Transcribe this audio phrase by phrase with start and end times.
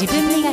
[0.00, 0.52] 自分磨きの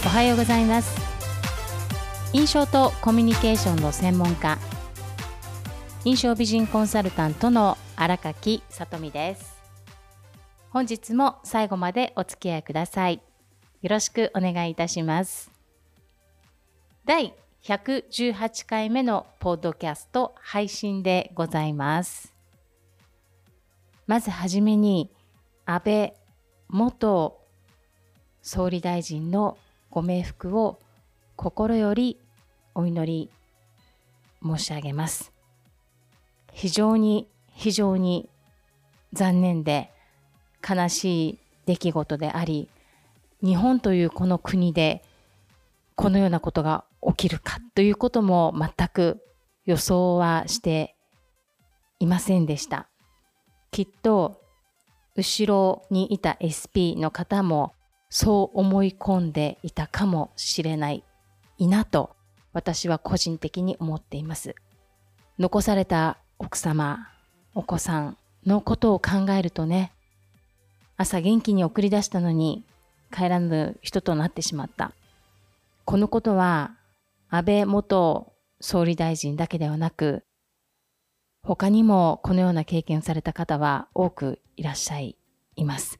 [0.00, 0.98] ツおはようございます。
[2.32, 4.56] 印象とコミュニケーションの専門家。
[6.06, 9.54] 印象美人コンサルタントの荒垣さとみです。
[10.70, 13.20] 本日も最後までお付き合いください。
[13.82, 15.50] よろしくお願いいたします。
[17.04, 22.31] 第118回目のポッドキャスト配信でございます。
[24.12, 25.10] まずはじめに
[25.64, 26.12] 安倍
[26.68, 27.40] 元
[28.42, 29.56] 総理大臣の
[29.88, 30.78] ご冥福を
[31.34, 32.18] 心より
[32.74, 33.30] お祈り
[34.46, 35.32] 申し上げます。
[36.52, 38.28] 非常に非常に
[39.14, 39.90] 残念で
[40.62, 42.68] 悲しい出来事であり、
[43.42, 45.02] 日本というこの国で
[45.94, 49.24] このようなことが起きるかということも全く
[49.64, 50.96] 予想はして
[51.98, 52.91] いませんでした。
[53.72, 54.40] きっと
[55.16, 57.72] 後ろにいた SP の方も
[58.10, 61.02] そう思い込んでいたかもしれない
[61.56, 62.14] いなと
[62.52, 64.54] 私は個人的に思っています。
[65.38, 67.08] 残された奥様、
[67.54, 69.92] お子さんのことを考えるとね、
[70.98, 72.64] 朝元気に送り出したのに
[73.10, 74.92] 帰らぬ人となってしまった。
[75.86, 76.72] このことは
[77.30, 80.24] 安倍元総理大臣だけではなく、
[81.44, 85.16] 他にもこのような経験された方は多くいらっしゃい
[85.64, 85.98] ます。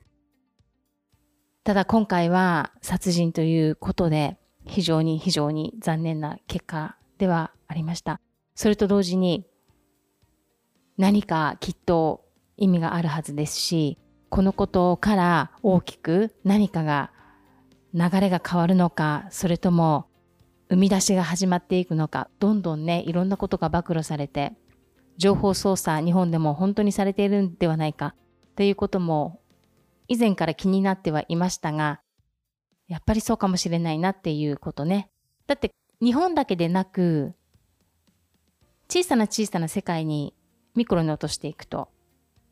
[1.65, 8.21] ただ今回は殺人ということで非常に非常に残念な結果ではありました。
[8.55, 9.45] それと同時に
[10.97, 12.25] 何かきっと
[12.57, 13.99] 意味があるはずですし、
[14.29, 17.11] このことから大きく何かが
[17.95, 20.07] 流れが変わるのか、それとも
[20.69, 24.55] 生み出しが始まっていくのか、どんどんね、いろんなことが暴露されて、
[25.17, 28.15] 情報操作日本でも本当にされているんではないか
[28.57, 29.41] ということも
[30.09, 32.01] 以前から気になってはいましたが
[32.89, 35.11] やっぱりそうかもしれないなっていうことね。
[35.47, 35.71] だって
[36.03, 37.35] 日本だけでなく
[38.89, 40.35] 小さな小さな世界に
[40.75, 41.89] ミクロに落としていくと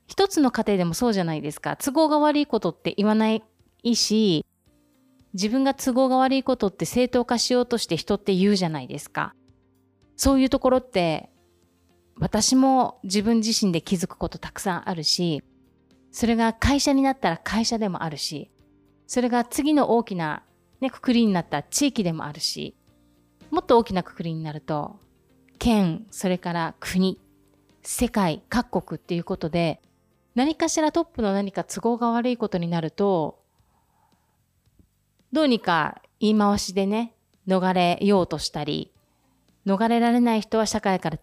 [0.07, 1.77] 一つの家庭でもそうじゃないですか。
[1.77, 3.43] 都合が悪いことって言わない
[3.95, 4.45] し
[5.35, 9.35] 自分が都合が悪いことって正当化しようとして人って言うじゃないですか。
[10.17, 11.31] そういうところって
[12.21, 15.43] 私も自分自身で気づくことたくさんあるし、
[16.13, 18.51] それが会社になったら会社でもあるし、
[19.07, 20.43] それが次の大きな、
[20.81, 22.77] ね、くくりになった地域でもあるし、
[23.51, 25.01] もっと大きなくくりになると、
[25.59, 27.19] 県、それから国、
[27.83, 29.81] 世界、各国っていうことで、
[30.35, 33.43] 何かしらトップの何か都合が悪いことになると、
[35.33, 37.15] どうにか言い回しでね、
[37.49, 38.93] 逃れようとしたり、
[39.67, 41.19] 逃れられない人は社会から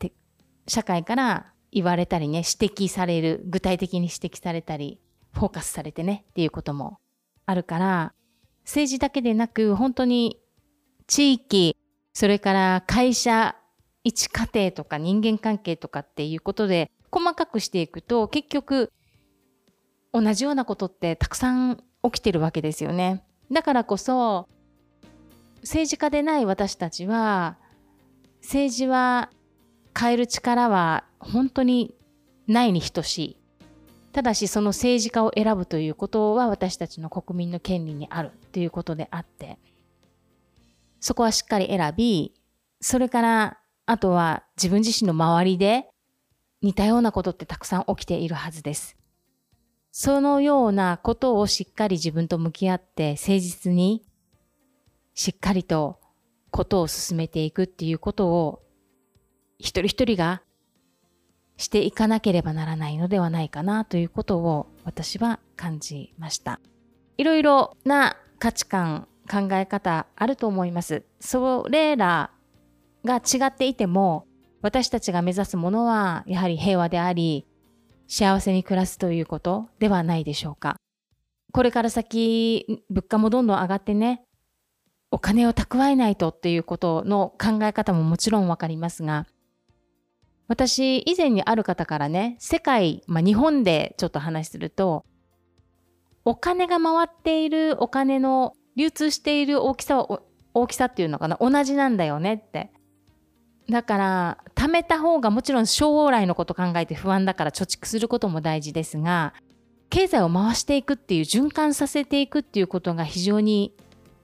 [0.67, 4.99] 社会から言われたりね、指摘される、具体的に指摘されたり、
[5.33, 6.99] フォーカスされてねっていうことも
[7.45, 8.13] あるから、
[8.63, 10.39] 政治だけでなく、本当に
[11.07, 11.77] 地域、
[12.13, 13.55] それから会社、
[14.03, 18.91] 一家庭とか人間関係とかっていうことで細かくしていくと、結局
[20.13, 23.23] 同じようなことってたくさん起きてるわけですよね。
[23.51, 24.47] だからこそ、
[25.61, 27.57] 政治家でない私たちは、
[28.41, 29.29] 政治は
[29.97, 31.95] 変える力は本当に
[32.47, 33.37] ないに等しい。
[34.11, 39.59] ただしその政治家を選ぶということは私たちの国民の権利にあるということであって、
[40.99, 42.33] そこはしっかり選び、
[42.81, 45.87] それからあとは自分自身の周りで
[46.61, 48.97] 似たようなことってたくさん起きているはずです。
[49.91, 54.03] そのようなことをしっかり自分と向き合って誠実に
[55.15, 55.99] しっかりと
[56.51, 58.61] ことを進めていくっていうことを
[59.59, 60.41] 一人一人が
[61.57, 66.59] していかなければならないのではないかなということを私は感じました。
[67.17, 71.03] いろいろな価値観、考え方あると思います。
[71.19, 72.29] それら
[73.03, 74.25] が違っていても
[74.61, 77.47] 私たちが目指すものはやはり平和であり
[78.07, 80.77] 幸せに暮らすということではないでしょうか。
[81.53, 84.21] これから先物価もどんどん上がってね
[85.09, 89.25] お金を蓄えないとっていうことの考え方ももちろんわかりますが
[90.47, 95.05] 私、以前にある方からね、世界、まあ、日本でちょっと話すると、
[96.23, 100.21] お金が回っているお金の流通している大きさは、
[100.53, 102.71] 大きさっていうのかな、同じなんだよねって。
[103.69, 109.33] だから、貯めた方がもちろん将来のこと考えて不安だから貯蓄することも大事ですが、
[109.89, 113.73] 経済を回していくっていう循環させていくっていうことが非常に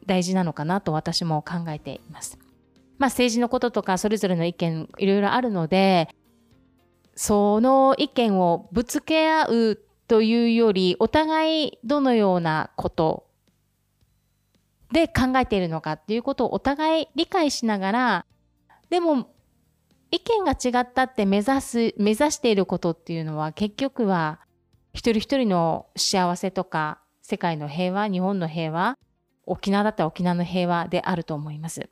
[0.05, 2.42] 大事なのかなと私も考えています。
[2.97, 6.09] まあ、政治のこととかそれぞれの意見いろいろあるので
[7.15, 13.27] その意見をぶつけ合うというよりお互いどのようなこと
[14.91, 18.25] で考えているのかっていうことをお互い理解しながら
[18.89, 19.33] でも
[20.11, 24.39] 意見が違ったって目指す目指していることっていうのは結局は
[24.93, 28.97] 一人一人の幸せとか世界の平和日本の平和
[29.45, 31.89] 沖縄だったら沖縄の平和であると思います。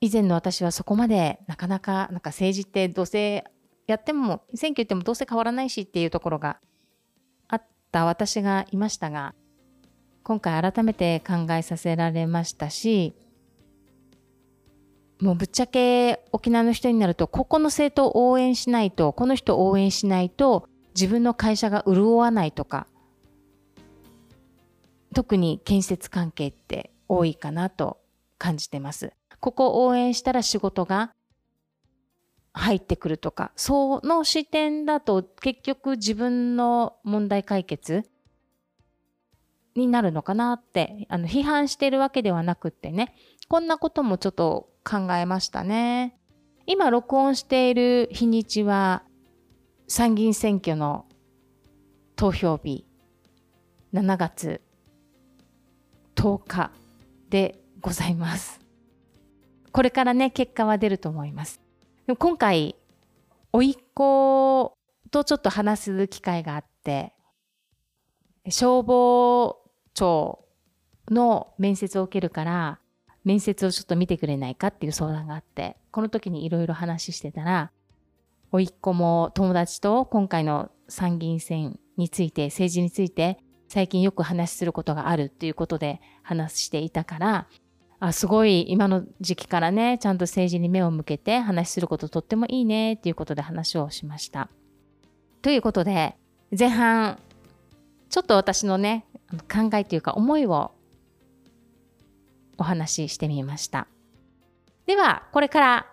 [0.00, 3.44] 以前の私はそこまでなかなかなんか政治ってどうせ
[3.86, 6.58] やっても選挙行ってもどうせ変わらないしっていうところが
[7.48, 7.62] あっ
[7.92, 9.34] た私がいましたが
[10.22, 13.14] 今回改めて考えさせられましたし
[15.20, 22.86] もうぶっちゃけ沖縄の人になるとここの政党を応援しないとこの人を応援しないと自分の会社が潤わないとか
[25.14, 27.98] 特に建設関係って多いかなと
[28.38, 29.12] 感じてます。
[29.40, 31.12] ここを応援したら仕事が
[32.52, 38.04] 入ってくるとか、その視点だと結局自分の問題解決
[39.74, 43.14] になるのかなって、あの批判してるわけではなくってね、
[43.48, 46.16] こんなこともちょっと考えましたね。
[46.66, 49.02] 今録音している日にちは
[49.88, 51.06] 参議院選挙の
[52.14, 52.84] 投票日
[53.92, 54.60] 7月
[56.14, 56.70] 10日
[57.28, 58.59] でございます。
[59.72, 61.60] これからね、結果は出ると思います。
[62.06, 62.76] でも今回、
[63.52, 64.76] 甥っ子
[65.10, 67.12] とちょっと話す機会があって、
[68.48, 69.60] 消防
[69.94, 70.44] 庁
[71.10, 72.80] の面接を受けるから、
[73.24, 77.70] 面接をちょっと見てくれないかっていう相談があって、この時にいろいろ話してたら、
[78.52, 83.38] 甥っ子も友達と今回の参議院選について、政治について
[83.68, 87.46] 最近よく話することがあるっていうことで話していたから、
[88.02, 94.48] あすごい今の時期からねちゃんと政治に目を向けて話することとってもいいねっていうことで話をしました。
[95.42, 96.16] ということで
[96.58, 97.18] 前半
[98.08, 100.72] ちょっと私のね考えというか思いを
[102.56, 103.86] お話ししてみました。
[104.86, 105.86] ではこれから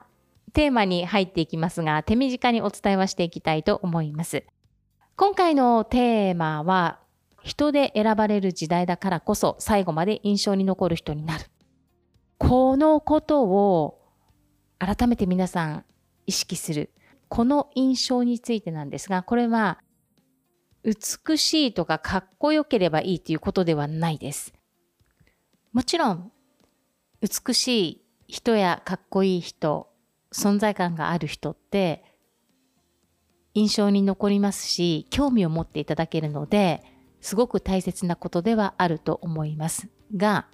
[0.54, 4.46] テーマに入っていきますが手短にお伝えはしていきたいと思います。
[5.18, 7.00] 今回のテーマは
[7.44, 11.46] 人で選ばれる時代だからこそ最後まで印象に残る人になる。
[12.38, 14.00] このことを
[14.80, 15.86] 改めて皆さん
[16.26, 16.92] 意識する。
[17.30, 19.80] この印象についてなんですが、これは
[20.84, 24.54] 美しいとかかっこよければいいということではないです。
[25.74, 26.32] もちろん
[27.22, 29.90] 美しい人やかっこいい人、
[30.32, 32.04] 存在感がある人って
[33.54, 36.84] 印象に残りますし、興味を持っていただけるので、
[37.22, 40.48] すごく大切なことではあると思いますが、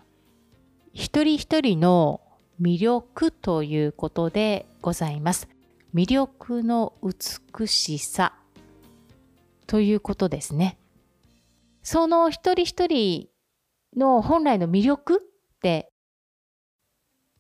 [0.94, 2.22] 一人一人の
[2.62, 5.50] 魅力ということでございます。
[5.96, 8.34] 魅力の美しさ
[9.66, 10.78] ということですね。
[11.82, 13.28] その一人一人
[13.98, 15.92] の本来の魅力って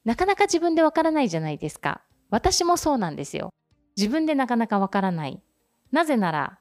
[0.03, 2.01] なかなか自分でわからないじゃないですか。
[2.31, 3.51] 私もそうなんですよ。
[3.95, 5.39] 自分でなかなかわからない。
[5.91, 6.59] なぜなら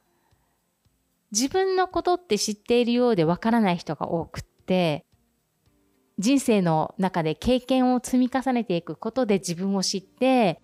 [1.30, 5.06] 自分のことって知っているようでわからない人が多くって
[6.18, 10.60] 人生の中で経験を積み重ねていくことで自分を知って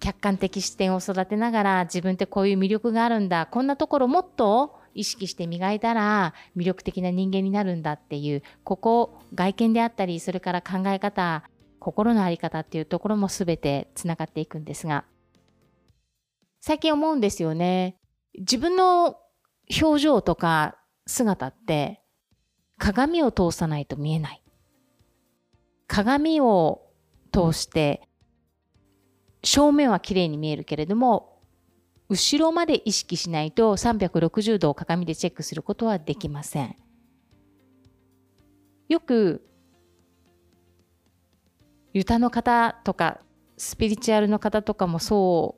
[0.00, 11.44] 客観的視点を育てながら自分ってこういう魅力があるんだこんなところもっと意識して磨いたら魅力的な人間になるんだっていうここ外見であったりそれから考え方
[11.78, 15.04] 心の在り方っていうところも全てつながっていくんですが。
[16.60, 17.96] 最近思うんですよね。
[18.38, 19.16] 自分の
[19.82, 22.00] 表情とか姿って
[22.78, 24.41] 鏡を通さないと見えない。
[25.92, 26.80] 鏡を
[27.32, 28.08] 通して
[29.44, 31.38] 正面は綺麗に見えるけれども
[32.08, 36.76] 後ろまで意識しないと360度を鏡でチェックすることはできません。
[38.88, 39.46] よく
[41.92, 43.20] ユタの方とか
[43.58, 45.56] スピリチュアルの方とかもそ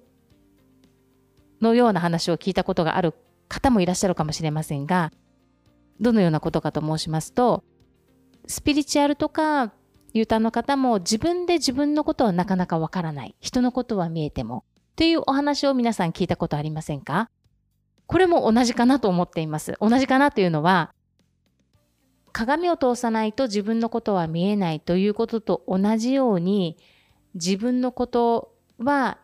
[1.60, 3.14] うのような話を聞いたことがある
[3.48, 5.12] 方もいらっしゃるかもしれませんが
[6.00, 7.62] どのようなことかと申しますと
[8.48, 9.72] スピリチュアルとか
[10.14, 13.34] U ターの方も自分で自分のことはなかなかわからない。
[13.40, 14.64] 人のことは見えても。
[14.94, 17.30] というお話を皆さん聞いたことありませんか？
[18.06, 19.74] これも同じかなと思っています。
[19.80, 20.94] 同じかなというのは、
[22.30, 26.76] 鏡を通さないと自分のことは見えないということと同じように、
[27.34, 29.18] 自分のことは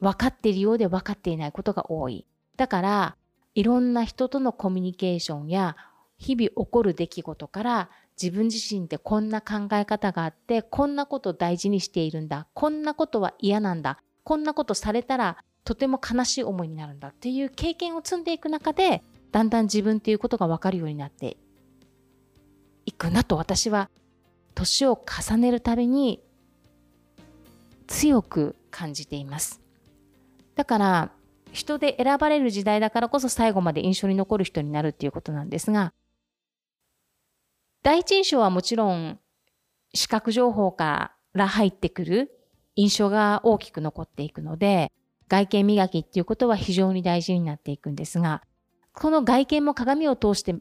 [0.00, 2.26] 分かっているようで分かっていないことが多い。
[2.56, 3.16] だから、
[3.54, 5.76] いろんな人とのコミュニケーションや
[6.18, 21.36] 日々起こる出来事から自分自身ってこんな考え方があってこんなこと大事にしているんだこんなことは嫌なんだこんなことされたらとても悲しい思いになるんだっていう経験を積んでいく中でだんだん自分っていうことが分かるようになって
[22.84, 23.88] いくなと私は
[24.54, 26.20] 年を重ねるたびに
[27.86, 29.60] 強く感じています。
[30.54, 31.12] だから
[31.52, 35.92] 人で選ばれる時代だからこそ最後まで印象に残る人になるっていうことなんですが
[37.82, 39.18] 第一印象はもちろん
[39.94, 42.30] 視覚情報から入ってくる
[42.76, 44.92] 印象が大きく残っていくので
[45.28, 48.42] 外見磨きっていうことは非常に大事になっていくんですが
[48.92, 50.54] この外見も鏡を通して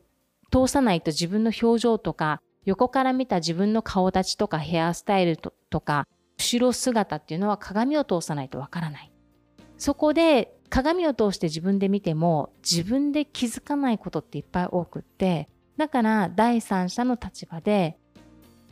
[0.52, 6.08] 通さないと自分の表情とか横から見た自分の顔立ちとかヘアスタイルとか
[6.38, 9.12] 後ろ姿っていうのは鏡を通さないとわからない。
[9.78, 15.50] そこで鏡を通して自分で見ても自分で気づかないことっていっぱい多くって
[15.80, 17.98] だから第三者の立場で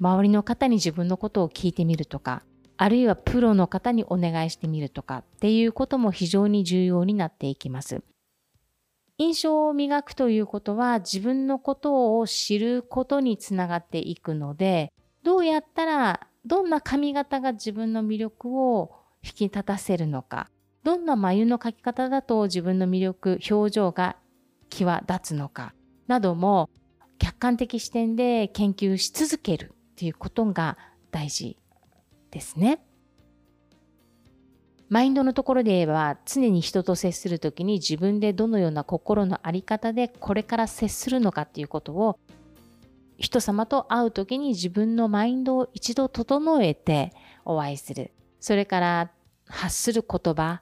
[0.01, 2.43] 周りの方に自分のことを聞いてみるとか
[2.75, 8.03] あるいはプロの方にお願いしてみるとかっていうことも非常に重要になっていきます。
[9.17, 14.91] 印象を磨くということは自分のことを知ることにつながっていくので
[15.23, 18.91] どうやったらどんな髪型が自分の魅力を
[19.23, 20.49] 引き立たせるのか
[20.83, 24.17] どんな眉の描き方だと自分の魅力表情が
[24.69, 25.73] 際立つのか
[26.07, 26.69] なども
[27.17, 30.77] 客観的視点で研究し続けるっていうことが
[31.11, 31.57] 大事
[32.31, 32.79] ですね。
[34.89, 42.17] マインドのところで言えば常に人と接する時に自分でどのような心の在り方でこれから接するのかっていうことを
[43.17, 47.11] 人様と会う時に自分のマインドを一度整えて
[47.43, 49.11] お会いするそれから
[49.47, 50.61] 発する言葉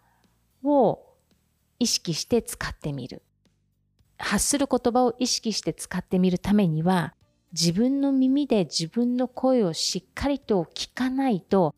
[0.64, 1.00] を
[1.78, 3.22] 意識して使ってみる
[4.18, 7.14] 発する言葉を意識して使ってみるためには
[7.52, 11.74] 自分の耳で自分の声をしっかりと聞かないと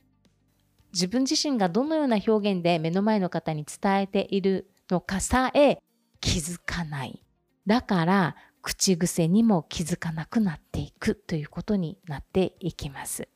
[0.94, 5.78] 自分自身がどのような表現で目の前の方に伝えているのかさえ
[6.20, 7.24] 気づかない。
[7.68, 13.28] だから口癖にも気づかなくなっていくということになっていきます。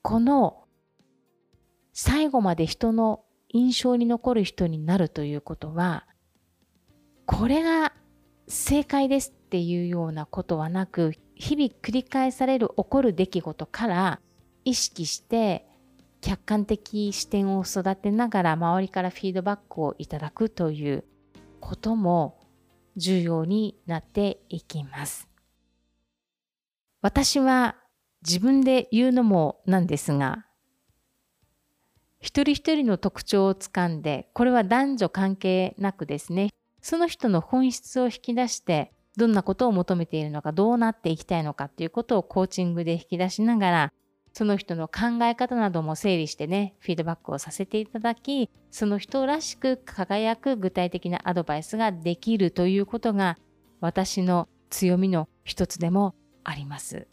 [0.00, 0.64] この
[1.92, 6.06] 最後まで人の印象に残る人になるということは
[7.26, 7.92] これが
[8.48, 14.20] 正解ですっていうようなことはなく日々繰り返される起こる出来事から
[14.64, 15.66] 意識して
[16.20, 21.04] 客観的視点を育てながら周りからフィードバックをいただくという
[21.60, 22.40] ことも
[22.96, 25.28] 重要になっていきます。
[27.00, 27.76] 私は
[28.24, 30.46] 自分で言うのもなんですが
[32.20, 36.50] 一人一人の特徴をつかんでこれは男女関係なくですね
[36.82, 43.92] その人の本質を引き出してどんなことを求めているのかどうなっていきたいのかっていうことをコーチングで引き出しながら
[44.32, 53.36] その人の考え方なども整理してねフィードバックをさせていただきその人らしく輝く具体的なアドバイスができるということが
[53.80, 57.06] 私の強みの一つでもあります。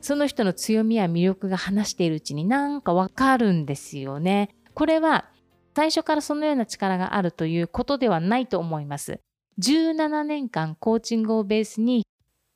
[0.00, 4.50] その人の強みや魅力が話しているうちになんかわかるんですよね。
[4.74, 5.30] これは
[5.74, 9.20] 最初からそのような力があるということではないと思います。
[9.60, 12.06] 17年間コーチングをベースに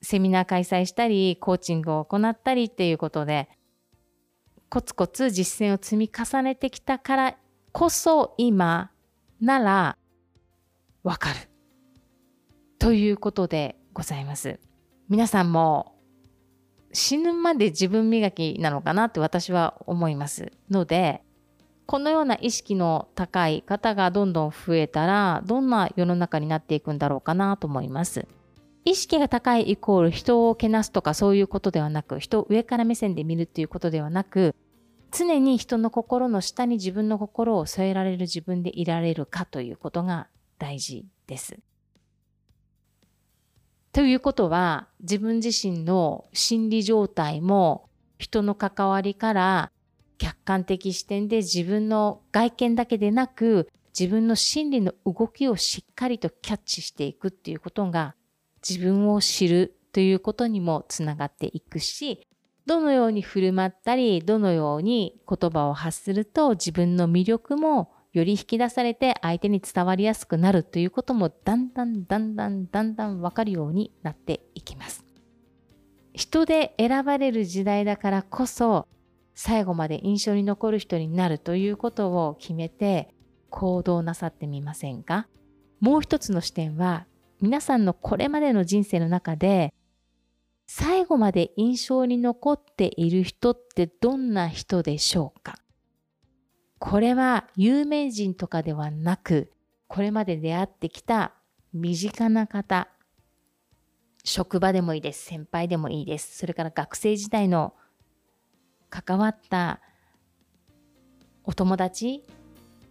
[0.03, 3.49] セミナー開催したりコーチングを行ったりっていうことで
[4.69, 7.37] コツコツ実践を積み重ねてきたから
[7.73, 8.91] こそ今
[9.41, 9.99] なら
[11.03, 11.37] わかる
[12.79, 14.61] ということでございます。
[15.09, 15.97] 皆さんも
[16.93, 21.23] 死ぬまで自分磨きなのかなって私は思いますので
[21.89, 28.29] このような意識の高い方がどんどん増えたらどんな世の中になっていくんだろうかなと思います。
[28.85, 34.55] 意識が高いイコール人をけなすとかそういうことではなく人を上から目線で見るっていうことではなく
[35.13, 40.29] 常に人の心の下に自分の心を添えられる自分でいられるかということが
[40.59, 41.59] 大事です。
[43.93, 49.73] ということは自分自身の心理状態も人の関わりから
[50.19, 58.15] 客観的視点で自分の外見だけでなく自分の心理の動きをしっかりとキャッチしていくっていうことが
[58.69, 62.27] 自分を知るということにもつながっていくし
[62.67, 75.05] どのように振る舞ったりどのように言葉を発すると自分の魅力もより引き出されて相手に伝わりやすくなるということもだんだんだんだんだんだん分かるようになっていきます。
[76.15, 78.87] 人で選ばれる時代だからこそ
[79.41, 83.15] 最後まで印象に残る人になるということを決めて
[83.51, 85.29] 行動なさってみませんか？
[85.79, 87.07] もう一つの視点は
[87.41, 89.73] 皆さんのこれまでの人生の中で
[90.67, 95.55] 最後まで印象に残っている人ってどんな人でしょうか？
[96.81, 99.53] これは有名人とかではなく、
[99.87, 101.33] これまで出会ってきた
[101.73, 102.89] 身近な方、
[104.25, 105.27] 職場でもいいです。
[105.27, 106.37] 先輩でもいいです。
[106.37, 107.75] それから学生時代の
[108.91, 109.81] 関わった
[111.45, 112.25] お友達、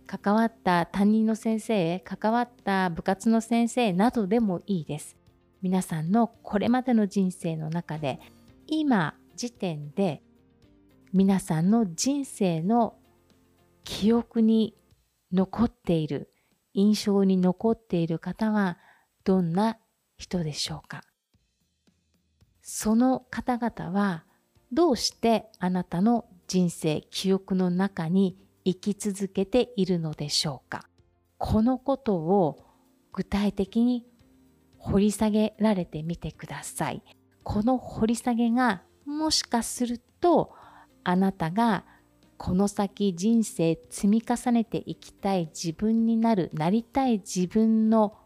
[0.08, 5.16] 関わった担任の先生、関わった部活の先生などでもいいです。
[5.62, 8.20] 皆さんのこれまでの人生の中で、
[8.68, 10.22] 今時点で
[11.13, 12.96] 皆さんの人生の
[13.84, 14.75] 記憶に
[15.32, 16.32] 残っている、
[16.74, 18.77] 印象に残っている方は
[19.24, 19.77] どんな
[20.18, 21.01] 人でしょうか
[22.62, 24.25] その方々は
[24.72, 30.88] どうしてあなたの人生、記憶の中に生き続けているのでしょうか？
[31.38, 32.66] このことを
[33.14, 34.06] 具体的に
[34.78, 37.02] 掘り下げられてみてください。
[37.44, 40.54] この掘り下げがもしかすると
[41.04, 41.86] あなたが
[42.38, 48.18] この先人生積み重ねていきたい自分になる、なりたい自分の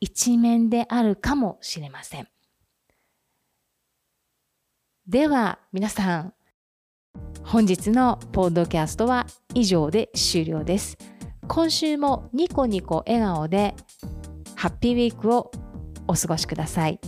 [0.00, 2.28] 一面であるかもしれません。
[5.08, 6.34] では皆さん、
[7.42, 10.96] 本日のポッドキャストは以上で終了です。
[11.48, 13.74] 今週もニコニコ笑顔で
[14.54, 15.50] ハッピーウィークを
[16.06, 17.00] お過ごしください。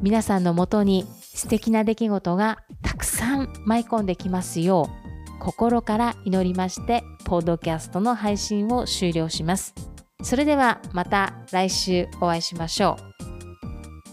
[0.00, 9.74] 皆さんのもとに素敵な出来事がたくさん舞い込んできますよう心から祈りましてポッドキャストの配信を終了します。
[10.22, 13.29] それではまた来週お会いしましょう。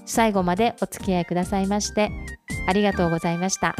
[0.07, 2.11] 最後までお付き合いくださいまして
[2.67, 3.75] ありがとうございました。